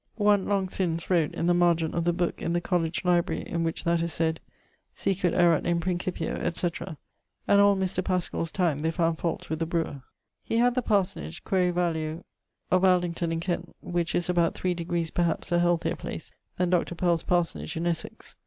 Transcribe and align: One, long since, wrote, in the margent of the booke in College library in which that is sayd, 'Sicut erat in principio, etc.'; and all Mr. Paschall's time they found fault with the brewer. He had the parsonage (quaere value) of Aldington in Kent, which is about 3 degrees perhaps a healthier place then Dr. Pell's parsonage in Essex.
One, 0.17 0.47
long 0.47 0.67
since, 0.67 1.11
wrote, 1.11 1.35
in 1.35 1.45
the 1.45 1.53
margent 1.53 1.93
of 1.93 2.05
the 2.05 2.11
booke 2.11 2.41
in 2.41 2.59
College 2.61 3.05
library 3.05 3.43
in 3.43 3.63
which 3.63 3.83
that 3.83 4.01
is 4.01 4.11
sayd, 4.11 4.39
'Sicut 4.95 5.35
erat 5.35 5.67
in 5.67 5.79
principio, 5.79 6.37
etc.'; 6.37 6.97
and 7.47 7.61
all 7.61 7.75
Mr. 7.75 8.03
Paschall's 8.03 8.51
time 8.51 8.79
they 8.79 8.89
found 8.89 9.19
fault 9.19 9.47
with 9.47 9.59
the 9.59 9.67
brewer. 9.67 10.01
He 10.43 10.57
had 10.57 10.73
the 10.73 10.81
parsonage 10.81 11.43
(quaere 11.43 11.71
value) 11.71 12.23
of 12.71 12.83
Aldington 12.83 13.31
in 13.31 13.39
Kent, 13.41 13.75
which 13.79 14.15
is 14.15 14.27
about 14.27 14.55
3 14.55 14.73
degrees 14.73 15.11
perhaps 15.11 15.51
a 15.51 15.59
healthier 15.59 15.95
place 15.95 16.31
then 16.57 16.71
Dr. 16.71 16.95
Pell's 16.95 17.21
parsonage 17.21 17.77
in 17.77 17.85
Essex. 17.85 18.35